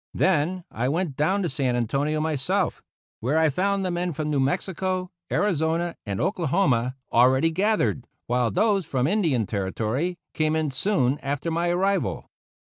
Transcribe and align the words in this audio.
Then 0.15 0.63
I 0.71 0.89
went 0.89 1.15
down 1.15 1.43
to 1.43 1.47
San 1.49 1.75
Antonio 1.75 2.19
myself, 2.19 2.81
where 3.19 3.37
I 3.37 3.51
found 3.51 3.85
the 3.85 3.91
men 3.91 4.13
from 4.13 4.31
New 4.31 4.39
Mexico, 4.39 5.11
Arizona, 5.31 5.95
and 6.07 6.19
Oklahoma 6.19 6.95
already 7.13 7.51
gathered, 7.51 8.07
while 8.25 8.49
those 8.49 8.83
from 8.87 9.05
Indian 9.05 9.45
Territory 9.45 10.17
came 10.33 10.55
in 10.55 10.71
soon 10.71 11.19
after 11.19 11.51
my 11.51 11.69
arrival. 11.69 12.31